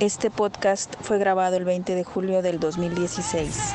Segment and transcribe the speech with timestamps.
[0.00, 3.74] Este podcast fue grabado el 20 de julio del 2016.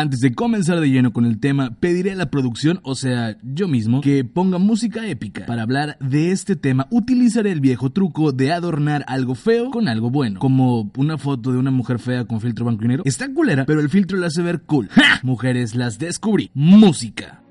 [0.00, 3.68] Antes de comenzar de lleno con el tema, pediré a la producción, o sea, yo
[3.68, 5.44] mismo, que ponga música épica.
[5.44, 10.08] Para hablar de este tema, utilizaré el viejo truco de adornar algo feo con algo
[10.08, 10.40] bueno.
[10.40, 13.02] Como una foto de una mujer fea con filtro negro.
[13.04, 14.88] Está culera, pero el filtro la hace ver cool.
[15.22, 16.50] Mujeres las descubrí.
[16.54, 17.42] Música.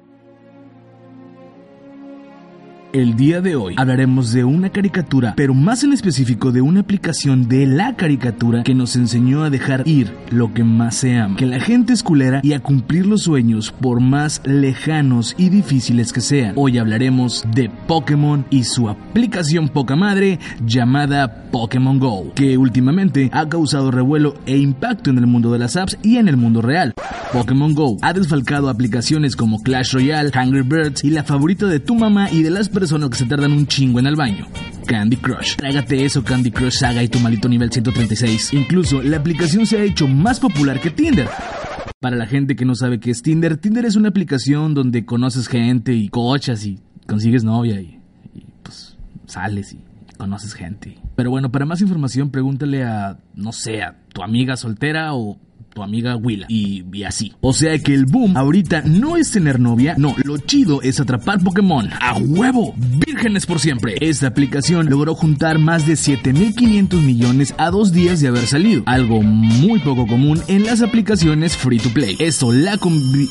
[2.91, 7.47] El día de hoy hablaremos de una caricatura, pero más en específico de una aplicación
[7.47, 11.59] de la caricatura que nos enseñó a dejar ir lo que más se que la
[11.59, 16.53] gente es culera y a cumplir los sueños por más lejanos y difíciles que sean.
[16.55, 23.47] Hoy hablaremos de Pokémon y su aplicación poca madre llamada Pokémon Go, que últimamente ha
[23.49, 26.95] causado revuelo e impacto en el mundo de las apps y en el mundo real.
[27.31, 31.93] Pokémon Go ha desfalcado aplicaciones como Clash Royale, Hungry Birds y la favorita de tu
[31.93, 34.47] mamá y de las personas que se tardan un chingo en el baño.
[34.87, 35.55] Candy Crush.
[35.57, 38.53] Trágate eso Candy Crush Saga y tu malito nivel 136.
[38.53, 41.29] Incluso la aplicación se ha hecho más popular que Tinder.
[41.99, 45.47] Para la gente que no sabe qué es Tinder, Tinder es una aplicación donde conoces
[45.47, 47.99] gente y cochas y consigues novia y,
[48.33, 49.79] y, pues sales y
[50.17, 50.97] conoces gente.
[51.15, 55.37] Pero bueno, para más información pregúntale a, no sé, a tu amiga soltera o
[55.73, 57.33] tu amiga Willa y, y, así.
[57.41, 61.41] O sea que el boom ahorita no es tener novia, no, lo chido es atrapar
[61.43, 61.89] Pokémon.
[62.01, 62.73] ¡A huevo!
[62.77, 63.95] ¡Vírgenes por siempre!
[64.01, 69.21] Esta aplicación logró juntar más de 7.500 millones a dos días de haber salido, algo
[69.21, 72.15] muy poco común en las aplicaciones free to play.
[72.19, 73.29] Eso la convi...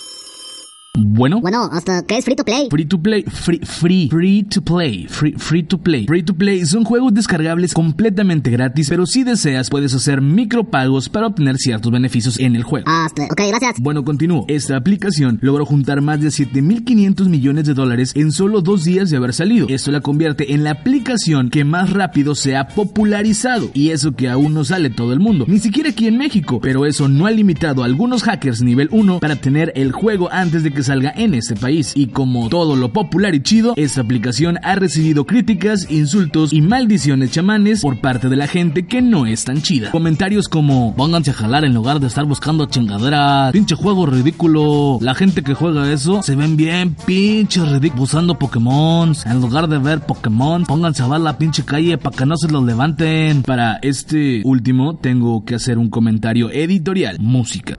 [0.99, 1.41] Bueno.
[1.41, 2.69] Bueno, hasta que es free to play.
[2.71, 6.07] Free to play, free, free, free to play, free, free to play.
[6.07, 11.29] Free to play son juegos descargables completamente gratis, pero si deseas puedes hacer micropagos para
[11.29, 12.87] obtener ciertos beneficios en el juego.
[12.89, 13.81] Hasta, ok, gracias.
[13.81, 14.45] Bueno, continúo.
[14.49, 19.17] Esta aplicación logró juntar más de 7.500 millones de dólares en solo dos días de
[19.17, 19.67] haber salido.
[19.69, 23.71] Esto la convierte en la aplicación que más rápido se ha popularizado.
[23.75, 26.61] Y eso que aún no sale todo el mundo, ni siquiera aquí en México.
[26.61, 30.63] Pero eso no ha limitado a algunos hackers nivel 1 para tener el juego antes
[30.63, 31.93] de que salga en este país.
[31.95, 37.31] Y como todo lo popular y chido, esta aplicación ha recibido críticas, insultos y maldiciones
[37.31, 39.91] chamanes por parte de la gente que no es tan chida.
[39.91, 44.99] Comentarios como pónganse a jalar en lugar de estar buscando chingaderas, pinche juego ridículo.
[45.03, 49.13] La gente que juega eso se ven bien pinche ridículos usando Pokémon.
[49.27, 52.49] En lugar de ver Pokémon, pónganse a ver la pinche calle para que no se
[52.49, 53.43] los levanten.
[53.43, 57.19] Para este último tengo que hacer un comentario editorial.
[57.21, 57.77] Música.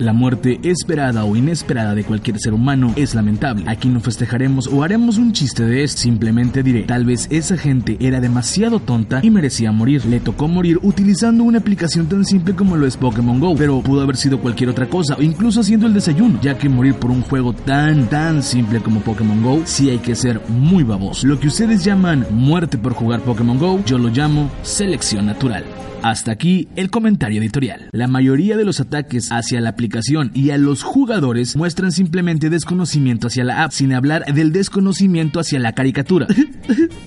[0.00, 3.64] La muerte esperada o inesperada de cualquier ser humano es lamentable.
[3.66, 6.00] Aquí no festejaremos o haremos un chiste de esto.
[6.00, 10.06] Simplemente diré, tal vez esa gente era demasiado tonta y merecía morir.
[10.06, 14.00] Le tocó morir utilizando una aplicación tan simple como lo es Pokémon Go, pero pudo
[14.00, 17.20] haber sido cualquier otra cosa o incluso haciendo el desayuno, ya que morir por un
[17.20, 21.26] juego tan tan simple como Pokémon Go sí hay que ser muy baboso.
[21.26, 25.62] Lo que ustedes llaman muerte por jugar Pokémon Go, yo lo llamo selección natural.
[26.02, 27.90] Hasta aquí el comentario editorial.
[27.92, 29.89] La mayoría de los ataques hacia la aplicación
[30.34, 35.58] y a los jugadores muestran simplemente desconocimiento hacia la app, sin hablar del desconocimiento hacia
[35.58, 36.26] la caricatura.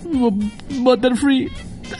[0.83, 1.49] Butterfree.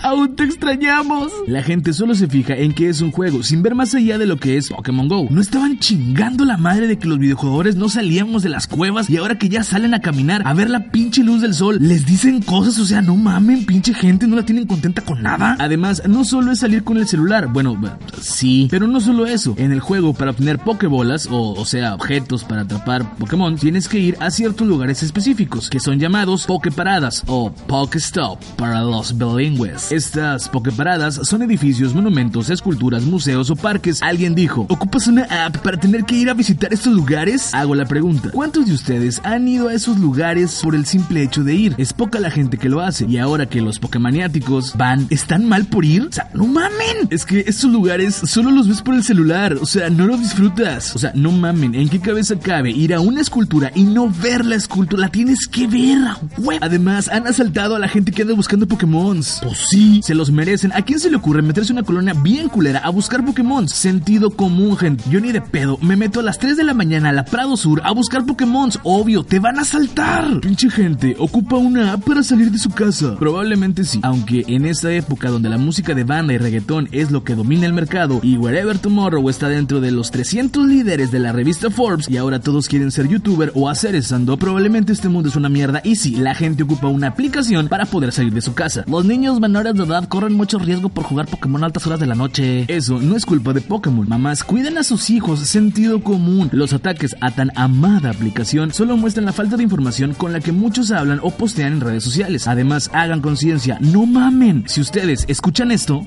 [0.02, 1.32] Aún te extrañamos.
[1.48, 4.26] La gente solo se fija en que es un juego, sin ver más allá de
[4.26, 5.28] lo que es Pokémon Go.
[5.30, 9.18] No estaban chingando la madre de que los videojugadores no salíamos de las cuevas y
[9.18, 12.42] ahora que ya salen a caminar a ver la pinche luz del sol, les dicen
[12.42, 15.56] cosas, o sea, no mamen, pinche gente, no la tienen contenta con nada.
[15.60, 17.80] Además, no solo es salir con el celular, bueno,
[18.22, 19.56] sí, pero no solo eso.
[19.58, 24.00] En el juego, para obtener Pokébolas, o, o sea, objetos para atrapar Pokémon, tienes que
[24.00, 29.73] ir a ciertos lugares específicos, que son llamados Poképaradas o Pokéstop para los bilingües.
[29.92, 34.02] Estas Poképaradas son edificios, monumentos, esculturas, museos o parques.
[34.02, 37.54] Alguien dijo, ¿ocupas una app para tener que ir a visitar estos lugares?
[37.54, 41.44] Hago la pregunta, ¿cuántos de ustedes han ido a esos lugares por el simple hecho
[41.44, 41.76] de ir?
[41.78, 43.06] Es poca la gente que lo hace.
[43.06, 46.04] Y ahora que los Pokémaniáticos van, ¿están mal por ir?
[46.04, 47.08] O sea, no mamen.
[47.10, 49.58] Es que estos lugares solo los ves por el celular.
[49.62, 50.96] O sea, no los disfrutas.
[50.96, 51.76] O sea, no mamen.
[51.76, 55.04] ¿En qué cabeza cabe ir a una escultura y no ver la escultura?
[55.04, 55.98] La tienes que ver,
[56.38, 56.60] güey.
[56.62, 59.22] Además, han asaltado a la gente que anda buscando Pokémon.
[59.42, 60.72] Pues sí, se los merecen.
[60.74, 63.68] ¿A quién se le ocurre meterse una colonia bien culera a buscar Pokémon?
[63.68, 65.04] Sentido común, gente.
[65.10, 65.78] Yo ni de pedo.
[65.82, 68.70] Me meto a las 3 de la mañana a la Prado Sur a buscar Pokémon.
[68.84, 70.40] Obvio, te van a saltar.
[70.42, 73.16] Pinche gente, ocupa una app para salir de su casa.
[73.18, 74.00] Probablemente sí.
[74.04, 77.66] Aunque en esta época donde la música de banda y reggaetón es lo que domina
[77.66, 82.10] el mercado y Wherever Tomorrow está dentro de los 300 líderes de la revista Forbes
[82.10, 85.82] y ahora todos quieren ser youtuber o hacer stand probablemente este mundo es una mierda
[85.84, 88.84] y sí, la gente ocupa una aplicación para poder salir de su casa.
[88.88, 92.00] Los niños van menores de edad corren mucho riesgo por jugar Pokémon a altas horas
[92.00, 92.66] de la noche.
[92.70, 94.10] Eso no es culpa de Pokémon.
[94.10, 96.50] Mamás, cuiden a sus hijos, sentido común.
[96.52, 100.52] Los ataques a tan amada aplicación solo muestran la falta de información con la que
[100.52, 102.48] muchos hablan o postean en redes sociales.
[102.48, 104.64] Además, hagan conciencia, no mamen.
[104.66, 106.04] Si ustedes escuchan esto...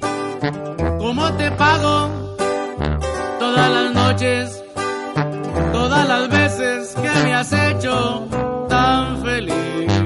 [0.99, 2.37] ¿Cómo te pago?
[3.39, 4.63] Todas las noches,
[5.73, 8.27] todas las veces que me has hecho
[8.69, 10.06] tan feliz.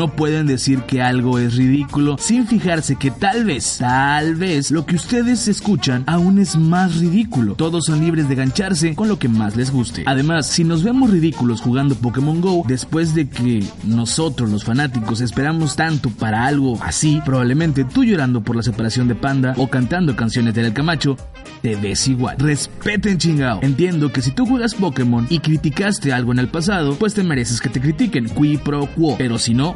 [0.00, 4.86] No pueden decir que algo es ridículo sin fijarse que tal vez, tal vez, lo
[4.86, 7.54] que ustedes escuchan aún es más ridículo.
[7.54, 10.04] Todos son libres de gancharse con lo que más les guste.
[10.06, 15.76] Además, si nos vemos ridículos jugando Pokémon Go, después de que nosotros los fanáticos esperamos
[15.76, 20.54] tanto para algo así, probablemente tú llorando por la separación de Panda o cantando canciones
[20.54, 21.18] de El Camacho,
[21.60, 22.38] te ves igual.
[22.38, 23.58] Respeten chingao.
[23.60, 27.60] Entiendo que si tú juegas Pokémon y criticaste algo en el pasado, pues te mereces
[27.60, 29.16] que te critiquen, qui pro quo.
[29.18, 29.74] Pero si no.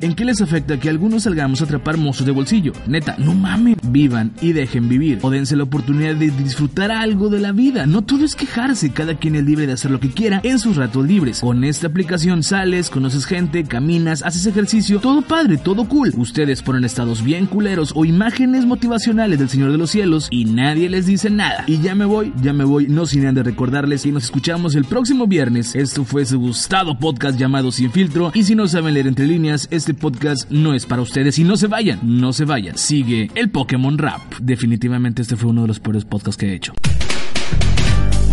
[0.00, 2.72] ¿En qué les afecta que algunos salgamos a atrapar monstruos de bolsillo?
[2.86, 3.76] Neta, no mamen.
[3.84, 5.18] Vivan y dejen vivir.
[5.22, 7.86] O dense la oportunidad de disfrutar algo de la vida.
[7.86, 8.90] No todo es quejarse.
[8.90, 11.40] Cada quien es libre de hacer lo que quiera en sus ratos libres.
[11.40, 15.00] Con esta aplicación sales, conoces gente, caminas, haces ejercicio.
[15.00, 16.12] Todo padre, todo cool.
[16.16, 20.88] Ustedes ponen estados bien culeros o imágenes motivacionales del Señor de los Cielos y nadie
[20.88, 21.64] les dice nada.
[21.66, 22.86] Y ya me voy, ya me voy.
[22.88, 25.74] No sin antes recordarles que nos escuchamos el próximo viernes.
[25.74, 28.32] Esto fue su gustado podcast llamado Sin Filtro.
[28.34, 31.38] Y si no saben leer entre líneas, este podcast no es para ustedes.
[31.38, 32.76] Y no se vayan, no se vayan.
[32.76, 34.20] Sigue el Pokémon Rap.
[34.40, 36.72] Definitivamente este fue uno de los peores podcasts que he hecho.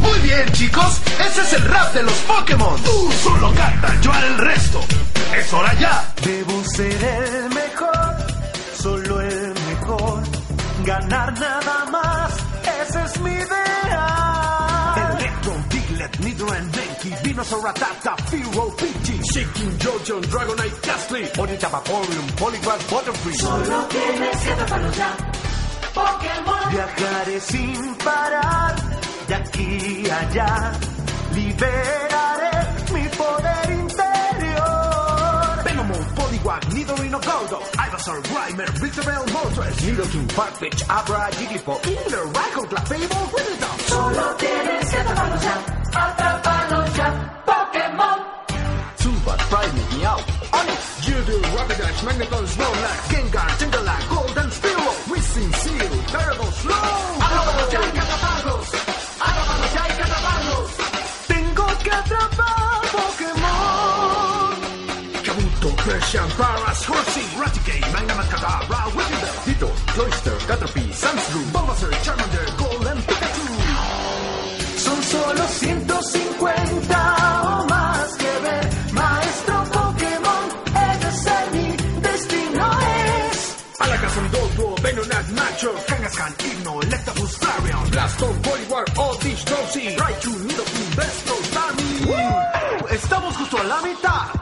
[0.02, 2.76] Muy bien, chicos, ese es el rap de los Pokémon.
[2.84, 4.80] Tú solo canta, yo el resto.
[5.38, 6.14] Es hora ya.
[6.24, 8.18] Debo ser el mejor,
[8.78, 10.24] solo el mejor.
[10.86, 11.63] Ganar nada
[17.44, 23.38] Venusaur, Rattata, Fearow, Pidgey, Shaking, Jojo, Dragonite, Gastly, Bonita, Vaporeon, Poliwag, Butterfree.
[23.38, 25.18] Solo tienes que atraparlo ya.
[25.94, 26.70] Pokémon.
[26.72, 28.76] Viajaré sin parar,
[29.28, 30.72] de aquí a allá.
[31.34, 32.54] Liberaré
[32.94, 35.64] mi poder interior.
[35.66, 43.26] Venomon, Poliwag, Nidorino, Goldo, Ivysaur, Grimer, Victorel, Moltres, Nidoking, Farfetch, Abra, Jigglypuff, Killer, Raikou, Clefable,
[43.34, 43.90] Wigglytuff.
[43.90, 44.83] Solo tienes
[52.04, 56.76] Magneton, roll like Gengar, Tindala, Golden Spiro, Wisin, Seal, Terrible Slow.
[57.24, 58.68] ¡Aló, ya atrapados!
[59.28, 60.70] ¡Aló, ya atrapados!
[61.28, 64.56] Tengo que atrapar Pokémon.
[65.24, 68.54] Kabuto, Persian, Paras, Horsey, Raticate, Magna Matata,
[68.96, 72.23] Whipping Bell, Ditto, Cloyster, Caterpie, Sunsloom, Bulbasaur, Charmander.
[85.54, 92.90] Nacho, Kangaskhan, Igno, Electabuzz, Flareon, Blastoise, Poliwag, Oddish, Drowsy, Raichu, Nidoking, Besto, Starmie.
[92.90, 94.34] Estamos justo a la mitad.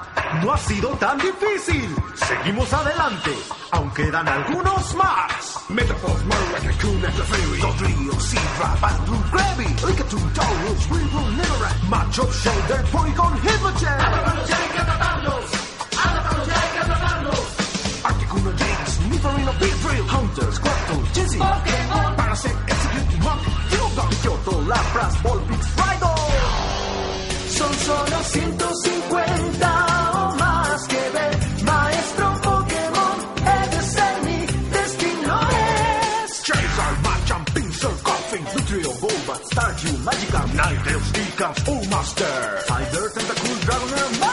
[0.41, 1.93] No ha sido tan difícil.
[2.15, 3.31] Seguimos adelante,
[3.71, 5.59] aún quedan algunos más.
[5.67, 13.33] Metaphors, Marowak, Raccoon, Clefairy, Dodrio, Seadra, Bandloom, Krabby, Rickaton, Taurus, Weevil, Nidoran, Machop, Shoulder, Porygon,
[13.41, 13.99] Hitmonchan.
[13.99, 15.60] Atrápalos ya, hay que atraparlos.
[19.51, 23.39] のビーフリルハンタースクワットチェジーバラセンエクセキューティンハン
[23.71, 26.07] 広がる京都ラプラスボルビックスライド
[27.51, 29.67] Son solo 150
[30.13, 31.31] o más que ver
[31.67, 34.39] Maestro Pokémon, eres en mi
[34.71, 35.35] destino.
[36.25, 42.33] Es Charizard, Machamp, Pinsir, Coughing, Nutrio, Golbat, Stardew, Magikarp, Ninetales, Deacons, All Master
[42.67, 44.19] Cider, Tentacool, Dragoner.
[44.21, 44.30] Master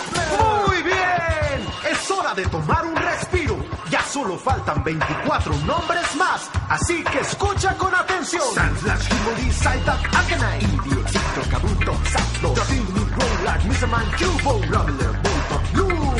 [4.38, 8.42] solo faltan 24 nombres más, así que escucha con atención.
[8.54, 16.16] Sandslash, Himoli, Psyduck, Arcanine, Idiotito, Kabuto, Zapdos, Dratini, Growlithe, Mizarman, Cubo, Graveler, Voltop, Loom.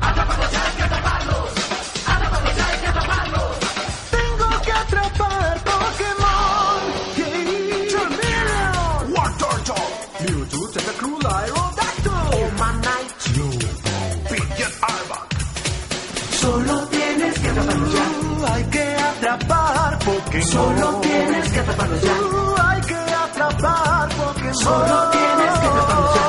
[0.00, 1.50] Atrápalos ya, hay que atraparlos.
[2.06, 3.56] Atrápalos ya, hay que atraparlos.
[4.10, 6.82] Tengo que atrapar Pokémon.
[7.16, 7.88] Yeah.
[7.90, 9.84] Charmeleon, War Turtle,
[10.20, 15.28] Mewtwo, Tentacruel, Aerodactyl, Omanite, Slowpoke, Pidgeot, Arbok.
[16.40, 16.91] Solo
[19.32, 19.98] atrapar
[20.42, 22.18] Solo tienes que atraparlos ya.
[22.18, 24.54] Tú hay que atrapar Pokémon.
[24.54, 26.21] Solo tienes que atraparlos ya.